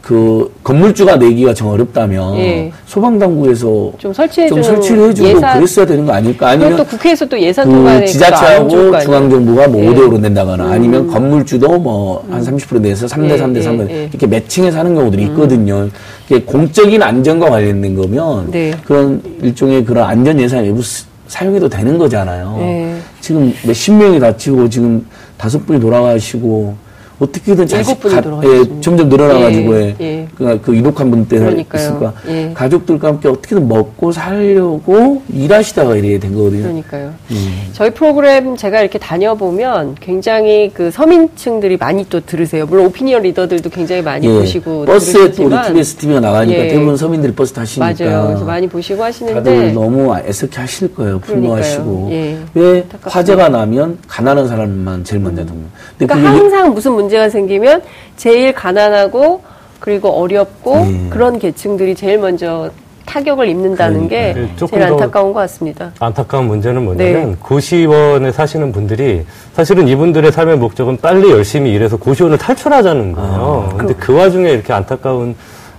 [0.08, 2.72] 그 건물주가 내기가 정 어렵다면 예.
[2.86, 6.48] 소방당국에서 좀 설치해 좀 설치를 해주고 예산 그랬어야 되는 거 아닐까?
[6.48, 8.70] 아니면 또 국회에서 또 예산 그 지자체하고
[9.02, 9.88] 중앙정부가 뭐 예.
[9.90, 9.94] 음.
[9.94, 14.04] 5대5로 낸다거나 아니면 건물주도 뭐 한 30% 내서 3대 예, 3대 예, 3대 예.
[14.10, 15.90] 이렇게 매칭해서 하는 경우들이 있거든요.
[16.30, 18.72] 이게 공적인 안전과 관련된 거면 네.
[18.86, 22.58] 그런 일종의 그런 안전 예산 스- 사용해도 되는 거잖아요.
[22.62, 22.96] 예.
[23.20, 25.06] 지금 몇십 명이 다치고 지금
[25.38, 26.76] 다섯 분이 돌아가시고
[27.20, 28.22] 어떻게든 자식 가-.
[28.44, 30.28] 예, 점점 늘어나가지고 예, 예, 예.
[30.36, 31.66] 그, 그 이독한 분 때문에.
[31.74, 32.52] 있을까 예.
[32.54, 36.64] 가족들과 함께 어떻게든 먹고 살려고 일하시다가 이렇게 된 거거든요.
[36.64, 37.14] 그러니까요.
[37.32, 37.70] 음.
[37.74, 42.66] 저희 프로그램 제가 이렇게 다녀보면 굉장히 그 서민층들이 많이 또 들으세요.
[42.68, 46.68] 물론 오피니언 리더들도 굉장히 많이 예, 보시고 버스에 또 우리 TBS TV가 나가니까 예.
[46.68, 48.28] 대부분 서민들이 버스 타시니까 맞아요.
[48.28, 51.20] 그래서 많이 보시고 하시는데 다들 너무 애석해 하실 거예요.
[51.20, 52.10] 분노하시고.
[52.54, 52.86] 왜.
[53.02, 55.66] 화재가 나면 가난한 사람만 제일 먼저 죽는
[55.98, 57.84] 근데 그러니까 항상 무슨 문제 가 생기면
[58.18, 59.42] 제일 가난하고
[59.80, 61.10] 그리고 어렵고 예.
[61.10, 62.70] 그런 계층들이 제일 먼저
[63.06, 64.58] 타격을 입는다는 게 그러니까요.
[64.58, 65.92] 조금 제일 더 안타까운 것 같습니다.
[66.00, 67.36] 안타까운 문제는 뭐냐면 네.
[67.42, 73.74] 고시원에 사시는 분들이 사실은 이분들의 삶의 목적은 빨리 열심히 일해서 고시원을 탈출하자는 거예요.
[73.78, 75.36] 근데 그 와중에 이렇게 안타까운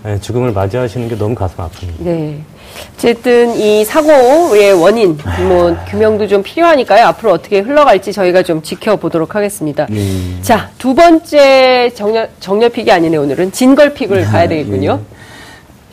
[0.07, 1.99] 예, 죽음을 맞이하시는 게 너무 가슴 아픕니다.
[1.99, 2.39] 네.
[2.95, 7.07] 어쨌든 이 사고의 원인, 뭐 규명도 좀 필요하니까요.
[7.07, 9.87] 앞으로 어떻게 흘러갈지 저희가 좀 지켜보도록 하겠습니다.
[9.93, 10.43] 예.
[10.43, 13.53] 자, 두 번째 정렬, 정렬픽이 아니네, 오늘은.
[13.53, 15.01] 진걸픽을 아, 가야 되겠군요.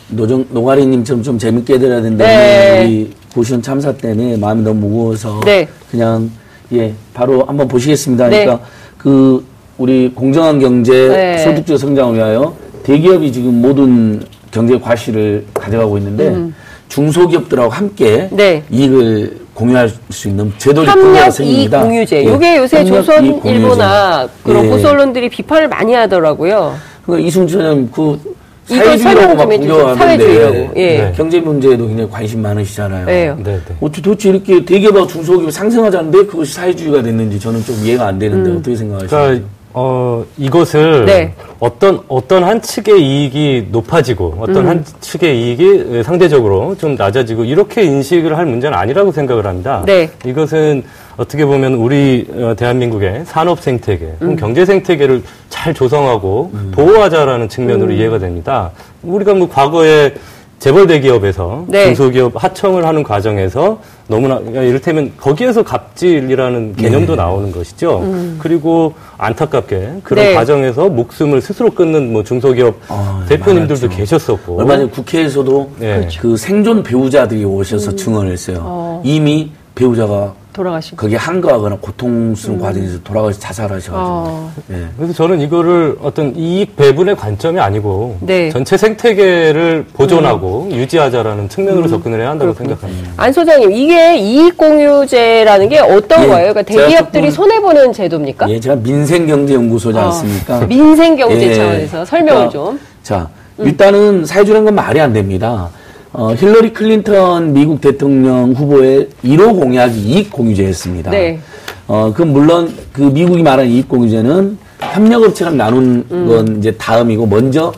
[0.09, 2.25] 노정 노가리님처럼 좀 재밌게 해드려야 된다.
[2.25, 2.83] 네.
[2.85, 5.67] 우리 고시원 참사 때문에 마음이 너무 무거워서 네.
[5.89, 6.29] 그냥
[6.73, 8.29] 예 바로 한번 보시겠습니다.
[8.29, 8.45] 네.
[8.45, 8.65] 그러니까
[8.97, 9.45] 그
[9.77, 11.38] 우리 공정한 경제 네.
[11.39, 16.53] 소득적 성장을 위하여 대기업이 지금 모든 경제 과실을 가져가고 있는데
[16.95, 18.38] 중소기업들하고 함께 음.
[18.38, 18.63] 네.
[18.71, 21.84] 이익을 공유할 수 있는 제도적 협력 생깁니다.
[21.84, 22.25] 공유제.
[22.25, 22.34] 예.
[22.34, 23.60] 이게 요새 협력 조선 이익 공유제.
[23.60, 24.69] 일보나 그런 예.
[24.69, 26.75] 보수 언론들이 비판을 많이 하더라고요.
[27.05, 28.17] 그러니까 이승철은 그
[28.65, 30.55] 사회주의라고 설명 막 사회주의라고.
[30.77, 30.97] 예.
[30.97, 31.13] 네.
[31.15, 33.05] 경제 문제에도 굉장히 관심 많으시잖아요.
[33.05, 33.34] 네.
[33.38, 33.75] 네, 네.
[33.81, 38.58] 어떻게 도대체 이렇게 대기업하고 중소기업이 상생하자는데 그것이 사회주의가 됐는지 저는 좀 이해가 안 되는데 음.
[38.58, 39.23] 어떻게 생각하시나요?
[39.25, 41.33] 그러니까 어, 이것을 네.
[41.59, 44.67] 어떤 어떤 한 측의 이익이 높아지고 어떤 음.
[44.69, 49.83] 한 측의 이익이 상대적으로 좀 낮아지고 이렇게 인식을 할 문제는 아니라고 생각을 합니다.
[49.85, 50.09] 네.
[50.25, 50.83] 이것은
[51.17, 54.35] 어떻게 보면 우리 어, 대한민국의 산업 생태계, 음.
[54.38, 57.97] 경제 생태계를 잘 조성하고 보호하자라는 측면으로 음.
[57.97, 58.71] 이해가 됩니다.
[59.03, 60.13] 우리가 뭐 과거에
[60.59, 61.85] 재벌 대기업에서 네.
[61.85, 68.37] 중소기업 하청을 하는 과정에서 너무나 그러니까 이를테면 거기에서 갑질이라는 개념도 나오는 것이죠.
[68.39, 70.33] 그리고 안타깝게 그런 네.
[70.33, 73.89] 과정에서 목숨을 스스로 끊는 뭐 중소기업 아, 대표님들도 많았죠.
[73.89, 75.97] 계셨었고 얼마 전에 국회에서도 네.
[75.99, 76.21] 그렇죠.
[76.21, 78.61] 그 생존 배우자들이 오셔서 증언을 했어요.
[78.61, 79.01] 어.
[79.03, 80.95] 이미 배우자가 돌아가시고.
[80.97, 83.95] 거기에 한가하거나 고통스러운 과정에서 돌아가서 자살하셔가지고.
[83.95, 84.51] 어.
[84.71, 84.85] 예.
[84.97, 88.47] 그래서 저는 이거를 어떤 이익 배분의 관점이 아니고 네.
[88.47, 88.51] 음.
[88.51, 93.11] 전체 생태계를 보존하고 유지하자라는 측면으로 접근을 해야 한다고 생각합니다.
[93.17, 96.53] 안 소장님, 이게 이익공유제라는 게 어떤 예, 거예요?
[96.53, 98.49] 그러니까 대기업들이 조금- 손해 보는 제도입니까?
[98.49, 100.59] 예, 제가 민생경제연구소지 어, 않습니까?
[100.67, 101.53] 민생경제 예.
[101.53, 102.79] 차원에서 설명을 그러니까, 좀.
[103.03, 103.27] 자,
[103.59, 105.69] 일단은 사회주의라는 건 말이 안 됩니다.
[106.17, 111.12] 어, 힐러리 클린턴 미국 대통령 후보의 1호 공약이 이익 공유제였습니다.
[111.12, 111.39] 네.
[111.88, 116.28] 어, 그 물론 그 미국이 말하는 이익 공유제는 협력업체랑 나눈 음.
[116.28, 117.73] 건 이제 다음이고 먼저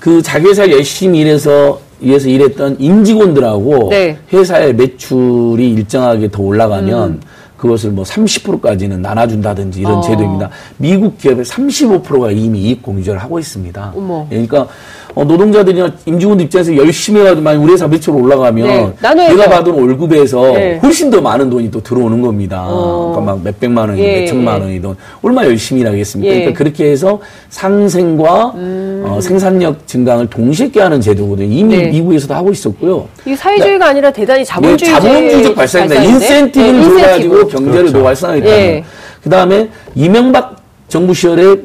[0.00, 4.18] 그 자기 회사 열심히 일해서 위해서 일했던 임직원들하고 네.
[4.32, 7.20] 회사의 매출이 일정하게 더 올라가면
[7.56, 10.00] 그것을 뭐 30%까지는 나눠준다든지 이런 어.
[10.00, 10.48] 제도입니다.
[10.78, 13.92] 미국 기업의 35%가 이미 이익 공유제를 하고 있습니다.
[13.94, 14.26] 어머.
[14.28, 14.66] 그러니까
[15.14, 19.28] 어, 노동자들이나 임직원들 입장에서 열심히 해가지고 만약 우리 회사 매출 올라가면 네.
[19.28, 20.78] 내가 받은 월급에서 네.
[20.82, 22.64] 훨씬 더 많은 돈이 또 들어오는 겁니다.
[22.66, 23.12] 어.
[23.12, 24.64] 그러니까 막 몇백만 원이든 예, 몇천만 예.
[24.64, 26.32] 원이든 얼마나 열심히 일하겠습니까?
[26.32, 26.38] 예.
[26.38, 31.52] 그러니까 그렇게 해서 상생과 어, 생산력 증강을 동시에 꾀하는 제도거든요.
[31.52, 31.90] 이미 네.
[31.90, 33.08] 미국에서도 하고 있었고요.
[33.24, 36.02] 이게 사회주의가 아니라 대단히 네, 자본주의 자본주의적 발상입니다.
[36.04, 37.48] 인센티브를 네, 줘가지고 인센티브.
[37.48, 37.98] 경제를 그렇죠.
[37.98, 38.84] 더 활성화했다는 예.
[39.22, 40.56] 그 다음에 이명박
[40.88, 41.56] 정부 시절에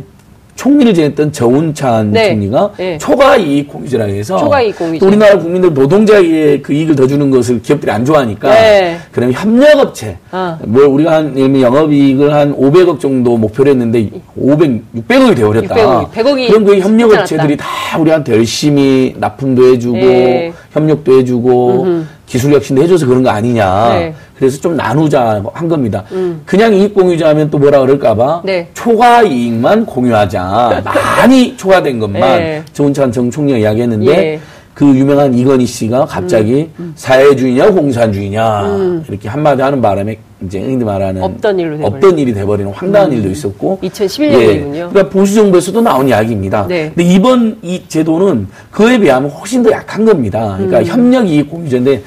[0.55, 2.29] 총리를 지냈던 정운찬 네.
[2.29, 2.97] 총리가 네.
[2.97, 4.99] 초과 이익 공유제라고 해서 초과 이익 공유제.
[4.99, 8.97] 또 우리나라 국민들 노동자에게 그 이익을 더 주는 것을 기업들이 안 좋아하니까 네.
[9.11, 10.57] 그러면 협력업체 아.
[10.63, 15.75] 뭘 우리가 한 예를 영업이익을 한 500억 정도 목표로 했는데 500 600억이 되어버렸다.
[15.75, 17.65] 600억, 100억이 그럼 그 협력업체들이 다
[17.99, 20.53] 우리한테 열심히 납품도 해주고 네.
[20.71, 23.89] 협력도 해주고 기술 혁신도 해줘서 그런 거 아니냐.
[23.93, 24.07] 네.
[24.07, 24.15] 음.
[24.37, 26.03] 그래서 좀 나누자 한 겁니다.
[26.45, 28.67] 그냥 이익 공유자 하면 또 뭐라 그럴까봐 네.
[28.73, 30.81] 초과 이익만 공유하자.
[31.17, 32.63] 많이 초과된 것만 네.
[32.73, 34.39] 정운찬 정 총리가 이야기했는데 예.
[34.75, 41.23] 그 유명한 이건희 씨가 갑자기 음, 사회주의냐 공산주의냐 이렇게 한마디 하는 바람에 이제 흔히 말하는
[41.23, 41.85] 없던 일로.
[41.85, 44.59] 없던 일이 돼버리는 황당한 일도 있었고 2011년 예.
[44.89, 46.67] 그러니까 보수 정부에서도 나온 이야기입니다.
[46.67, 46.91] 네.
[46.93, 50.55] 근데 이번 이 제도는 그에 비하면 훨씬 더 약한 겁니다.
[50.57, 50.85] 그러니까 음.
[50.85, 52.03] 협력 이익 공유제인데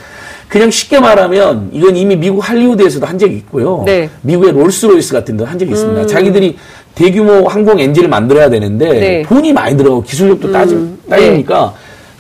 [0.49, 3.83] 그냥 쉽게 말하면 이건 이미 미국 할리우드에서도 한 적이 있고요.
[3.87, 4.03] 네.
[4.03, 4.09] 음.
[4.21, 6.07] 미국의 롤스로이스 같은 데도 한 적이 있습니다.
[6.07, 6.59] 자기들이
[6.95, 9.19] 대규모 항공 엔진을 만들어야 되는데 네.
[9.21, 9.25] 음.
[9.27, 10.77] 돈이 많이 들어가고 기술력도 따지,
[11.09, 11.73] 따지니까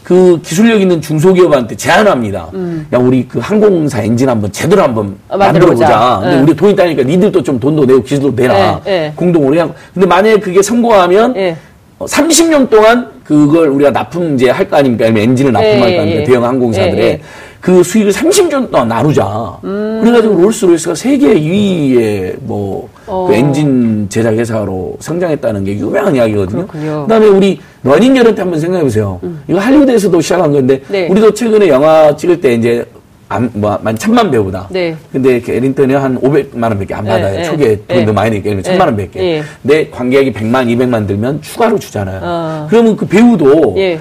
[0.08, 2.48] 그 기술력 있는 중소기업한테 제안합니다.
[2.94, 5.18] 야, 우리 그 항공사 엔진 한번 제대로 한번 음.
[5.28, 5.86] 아, 만들어보자.
[5.86, 6.20] 만들어보자.
[6.22, 6.42] 근데 네.
[6.44, 8.80] 우리 돈이 딸리니까 니들도 좀 돈도 내고 기술도 내라.
[8.84, 9.12] 네, 네.
[9.14, 9.68] 공동으로 해야.
[9.92, 11.54] 근데 만약에 그게 성공하면 예.
[11.98, 15.04] 어, 30년 동안 그걸 우리가 납품제 할 거 아닙니까?
[15.04, 16.20] 아니면 엔진을 납품할 예, 거 아닙니까?
[16.22, 16.24] 예.
[16.24, 17.20] 대형 항공사들의 예, 예.
[17.60, 19.58] 그 수익을 30년 동안 나누자.
[19.64, 20.00] 음.
[20.02, 23.26] 그래가지고 롤스로이스가 세계 2위의 뭐, 어.
[23.28, 26.66] 그 엔진 제작 회사로 성장했다는 게 유명한 이야기거든요.
[26.66, 27.00] 그렇군요.
[27.00, 27.02] 음.
[27.04, 29.20] 그 다음에 우리 러닝개런티 한번 생각해 보세요.
[29.48, 31.08] 이거 할리우드에서도 시작한 건데, 네.
[31.08, 32.84] 우리도 최근에 영화 찍을 때 이제
[33.28, 34.68] 안, 뭐, 만 천만 배우다.
[34.70, 34.96] 네.
[35.12, 37.36] 근데 그 에린턴이 한 500만 원밖에 안 네, 받아요.
[37.36, 37.44] 네.
[37.44, 37.94] 초기에 네.
[37.96, 38.78] 돈도 많이 천만 네.
[38.78, 39.22] 원밖에.
[39.22, 39.42] 예.
[39.62, 42.20] 내 관객이 100만, 200만 들면 추가로 주잖아요.
[42.22, 42.66] 어.
[42.70, 44.00] 그러면 그 배우도 예.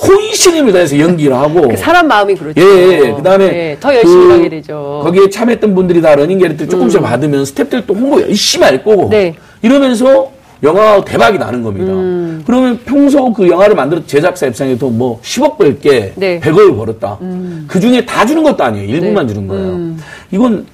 [0.00, 2.60] 혼신의 힘을 다해서 연기를 하고 그 사람 마음이 그렇죠.
[2.60, 3.12] 예, 예.
[3.12, 5.00] 그다음에 예, 더 열심히 그 하게 되죠.
[5.00, 5.04] 음.
[5.04, 9.34] 거기에 참여했던 분들이 다 러닝 개런티 조금씩 받으면 스탭들도 홍보 열심히 할 거고 네.
[9.62, 10.30] 이러면서
[10.62, 11.92] 영화 대박이 나는 겁니다.
[11.92, 12.42] 음.
[12.46, 16.40] 그러면 평소 그 영화를 만들어 제작사 입장에도 뭐 10억 벌게 네.
[16.40, 17.18] 100억을 벌었다.
[17.66, 18.88] 그 중에 다 주는 것도 아니에요.
[18.88, 19.34] 일부만 네.
[19.34, 19.94] 주는 거예요.
[20.30, 20.66] 이건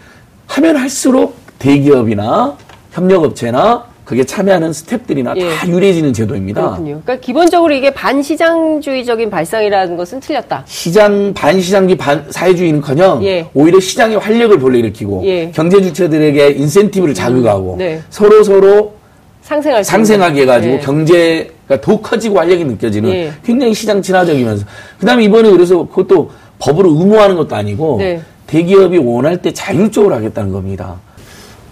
[0.46, 2.56] 하면 할수록 대기업이나
[2.92, 5.48] 협력업체나 그게 참여하는 스탭들이나 예.
[5.48, 6.60] 다 유리해지는 제도입니다.
[6.60, 7.00] 그렇군요.
[7.04, 10.62] 그러니까 기본적으로 이게 반시장주의적인 발상이라는 것은 틀렸다.
[10.66, 13.46] 시장 반시장기 반 사회주의는커녕 예.
[13.54, 15.50] 오히려 시장의 활력을 불러일으키고 예.
[15.52, 18.02] 경제 주체들에게 인센티브를 자극하고 네.
[18.10, 18.94] 서로 서로
[19.40, 20.42] 상생할 수 상생하게.
[20.42, 20.78] 해가지고 예.
[20.80, 23.32] 경제가 더 커지고 활력이 느껴지는 예.
[23.42, 24.66] 굉장히 시장 친화적이면서
[24.98, 28.20] 그다음에 이번에 그래서 그것도 법으로 의무화하는 것도 아니고 네.
[28.46, 30.96] 대기업이 원할 때 자율적으로 하겠다는 겁니다.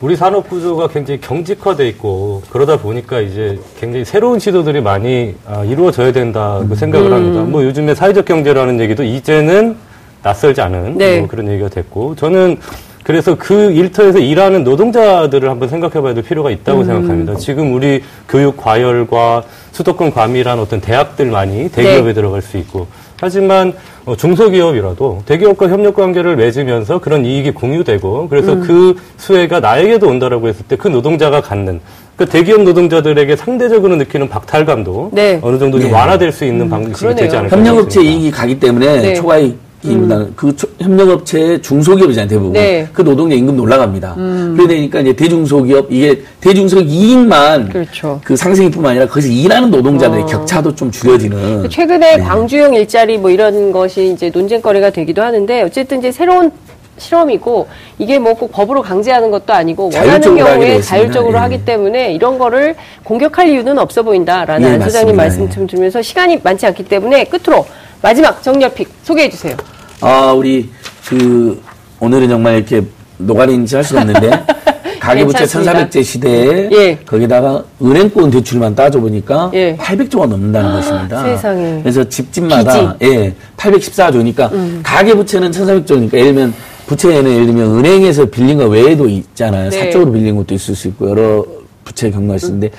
[0.02, 6.12] 우리 산업 구조가 굉장히 경직화돼 있고 그러다 보니까 이제 굉장히 새로운 시도들이 많이 아, 이루어져야
[6.12, 7.12] 된다고 생각을 음.
[7.12, 7.42] 합니다.
[7.42, 9.76] 뭐 요즘에 사회적 경제라는 얘기도 이제는
[10.24, 11.20] 낯설지 않은 네.
[11.20, 12.56] 뭐 그런 얘기가 됐고 저는
[13.04, 16.84] 그래서 그 일터에서 일하는 노동자들을 한번 생각해봐야 될 필요가 있다고 음.
[16.84, 17.36] 생각합니다.
[17.36, 22.12] 지금 우리 교육 과열과 수도권 과밀한 어떤 대학들만이 대기업에 네.
[22.12, 22.88] 들어갈 수 있고
[23.32, 23.72] 하지만
[24.04, 28.60] 어, 중소기업이라도 대기업과 협력 관계를 맺으면서 그런 이익이 공유되고 그래서 음.
[28.66, 31.78] 그 수혜가 나에게도 온다라고 했을 때 그 노동자가 갖는
[32.16, 35.38] 그 대기업 노동자들에게 상대적으로 느끼는 박탈감도 네.
[35.42, 35.94] 어느 정도 좀 네.
[35.94, 37.16] 완화될 수 있는 방식이 그러네요.
[37.24, 38.02] 되지 않을까 협력업체.
[38.02, 39.14] 이익이 가기 때문에 네.
[39.14, 39.54] 초과이
[39.84, 42.82] 익보다는 그 초- 협력업체의 중소기업이잖아요 대부분 네.
[42.82, 42.88] 음.
[42.92, 44.14] 그 노동자 임금도 올라갑니다.
[44.14, 48.20] 그러다 보니까 이제 대중소기업 이게 대중소기업 이익만 그렇죠.
[48.24, 50.26] 그 상승뿐만 아니라 거기서 일하는 노동자들의 어.
[50.26, 52.22] 격차도 좀 줄여지는 최근에 네.
[52.22, 56.50] 광주형 일자리 뭐 이런 것이 이제 논쟁거리가 되기도 하는데 어쨌든 이제 새로운
[56.98, 57.66] 실험이고
[57.98, 60.80] 이게 뭐 꼭 법으로 강제하는 것도 아니고 원하는 경우에.
[60.82, 61.38] 자율적으로 예.
[61.38, 65.16] 하기 때문에 이런 거를 공격할 이유는 없어 보인다라는 예, 안 소장님.
[65.16, 67.64] 말씀 좀 들으면서 시간이 많지 않기 때문에 끝으로
[68.02, 69.56] 마지막 정렬픽 소개해 주세요.
[70.00, 70.68] 아 우리
[71.08, 71.62] 그
[72.00, 72.82] 오늘은 정말 이렇게
[73.18, 74.30] 노가리인지 할수 없는데
[74.98, 75.88] 가계부채 괜찮습니다.
[75.88, 76.98] 1,400제 시대에 예.
[77.06, 79.76] 거기다가 은행권 대출만 따져보니까 예.
[79.76, 81.22] 800조가 넘는다는 것입니다.
[81.24, 81.80] 세상에.
[81.82, 84.80] 그래서 집집마다 예, 814조니까 음.
[84.84, 86.54] 가계부채는 1,400조니까 예를 들면
[86.86, 89.70] 부채는 예를 들면 은행에서 빌린 거 외에도 있잖아요.
[89.70, 89.86] 네.
[89.86, 91.44] 사적으로 빌린 것도 있을 수 있고 여러
[91.84, 92.70] 부채 경우가 있는데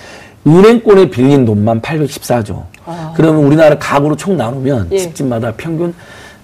[0.45, 2.63] 은행권에 빌린 돈만 814조.
[3.15, 4.88] 그러면 우리나라 가구로 총 나누면 아.
[4.91, 4.97] 예.
[4.97, 5.93] 집집마다 평균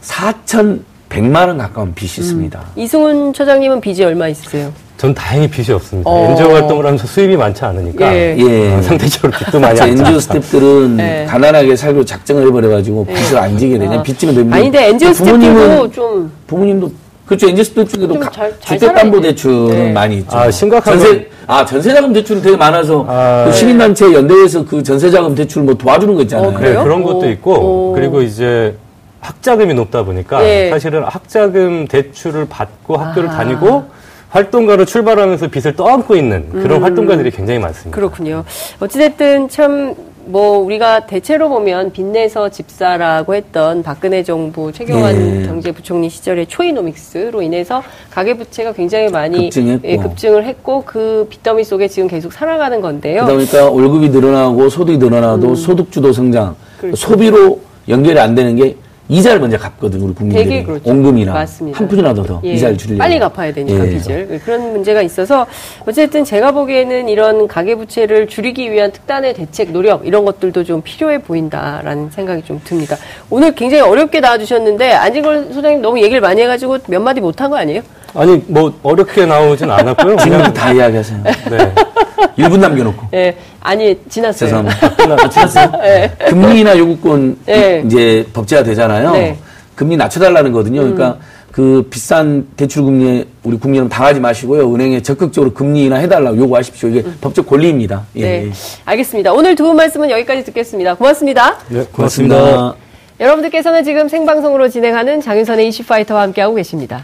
[0.02, 2.62] 4,100만 원 가까운 빚이 있습니다.
[2.76, 4.72] 이승훈 처장님은 빚이 얼마 있으세요?
[4.98, 6.10] 전 다행히 빚이 없습니다.
[6.10, 6.30] 어.
[6.30, 8.36] 엔지오 활동을 하면서 수입이 많지 않으니까 예.
[8.38, 8.74] 예.
[8.74, 10.18] 어, 상대적으로 빚도 많이 안 NGO.
[10.18, 11.26] 스탭들은 네.
[11.26, 14.04] 가난하게 살고 작정을 해버려가지고 빚을 안 지게 되냐.
[14.04, 14.56] 빚지면 됩니다.
[14.58, 16.92] 아니 근데 엔지오 스태프도 좀 부모님도
[17.26, 17.48] 그렇죠.
[17.48, 18.20] 엔지오 스탭 중에도
[18.60, 19.68] 주택담보대출은.
[19.70, 19.92] 네.
[19.92, 20.36] 많이 있죠.
[20.38, 23.56] 아, 심각한 전세 아 전세자금 대출은 되게 많아서 아, 그 네.
[23.56, 26.50] 시민단체 연대에서 그 전세자금 대출 뭐 도와주는 거 있잖아요.
[26.50, 26.84] 어, 네, 그래요?
[26.84, 27.06] 그런 오.
[27.06, 27.94] 것도 있고 오.
[27.94, 28.76] 그리고 이제
[29.20, 30.70] 학자금이 높다 보니까 예.
[30.70, 33.38] 사실은 학자금 대출을 받고 학교를 아.
[33.38, 33.86] 다니고
[34.30, 36.84] 활동가로 출발하면서 빚을 떠안고 있는 그런 음.
[36.84, 37.96] 활동가들이 굉장히 많습니다.
[37.96, 38.44] 그렇군요.
[38.80, 39.96] 어찌됐든 참,
[40.30, 45.48] 뭐, 우리가 대체로 보면 빚내서 집사라고 했던 박근혜 정부 최경환 예.
[45.48, 49.88] 경제부총리 시절의 초이노믹스로 인해서 가계 부채가 굉장히 많이 급증했고.
[49.88, 53.26] 예, 급증을 했고 그 빚더미 속에 지금 계속 살아가는 건데요.
[53.26, 56.56] 그러다 보니까 월급이 늘어나고 소득이 늘어나도 소득 주도 성장, 음.
[56.80, 56.96] 그렇죠.
[56.96, 58.76] 소비로 연결이 안 되는 게
[59.10, 60.88] 이자를 먼저 갚거든 우리 국민들이 그렇죠.
[60.88, 61.80] 원금이나 맞습니다.
[61.80, 63.90] 한 푼이라도 더 예, 이자를 줄이려고 빨리 갚아야 되니까 예.
[63.90, 65.48] 빚을 그런 문제가 있어서
[65.88, 71.24] 어쨌든 제가 보기에는 이런 가계 부채를 줄이기 위한 특단의 대책 노력 이런 것들도 좀 필요해
[71.24, 72.98] 보인다라는 생각이 좀 듭니다.
[73.32, 77.82] 오늘 굉장히 어렵게 나와주셨는데 안진걸 소장님 너무 얘기를 많이 해가지고 몇 마디 못한 거 아니에요?
[78.16, 80.16] 아니 뭐 어렵게 나오진 않았고요.
[80.18, 81.24] 그냥 다 이야기하세요.
[81.24, 81.74] 네.
[82.38, 83.08] 1분 남겨놓고.
[83.14, 84.50] 예, 아니 지났어요.
[84.50, 85.30] 죄송합니다.
[85.30, 85.72] 지났어요.
[86.30, 87.84] 금리나 요구권 네.
[87.86, 89.12] 이제 법제화 되잖아요.
[89.12, 89.38] 네.
[89.76, 90.82] 금리 낮춰달라는 거거든요.
[90.82, 91.18] 그러니까
[91.52, 94.74] 그 비싼 대출 금리에 우리 국민 여러분 당하지 마시고요.
[94.74, 96.90] 은행에 적극적으로 금리나 해달라고 요구하십시오.
[96.90, 98.04] 이게 법적 권리입니다.
[98.16, 98.22] 예.
[98.22, 98.52] 네, 예.
[98.86, 99.34] 알겠습니다.
[99.34, 100.96] 오늘 두 분 말씀은 여기까지 듣겠습니다.
[100.96, 101.58] 고맙습니다.
[101.70, 102.36] 네, 고맙습니다.
[102.38, 102.76] 고맙습니다.
[103.20, 107.04] 여러분들께서는 지금 생방송으로 진행하는 장윤선의 이슈파이터와 함께하고 계십니다.